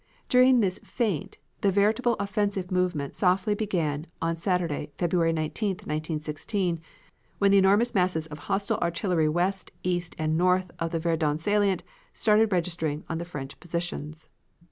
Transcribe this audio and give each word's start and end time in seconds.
During 0.29 0.61
this 0.61 0.79
feint 0.79 1.37
the 1.61 1.69
veritable 1.69 2.15
offensive 2.19 2.71
movement 2.71 3.13
softly 3.13 3.53
began 3.53 4.07
on 4.19 4.35
Saturday, 4.35 4.89
February 4.97 5.31
19, 5.31 5.73
1916, 5.75 6.79
when 7.37 7.51
the 7.51 7.59
enormous 7.59 7.93
masses 7.93 8.25
of 8.25 8.39
hostile 8.49 8.79
artillery 8.79 9.29
west, 9.29 9.69
east, 9.83 10.15
and 10.17 10.35
north 10.35 10.71
of 10.79 10.89
the 10.89 10.99
Verdun 10.99 11.37
salient 11.37 11.83
started 12.13 12.51
registering 12.51 13.03
on 13.09 13.19
the 13.19 13.25
French 13.25 13.59
positions. 13.59 14.27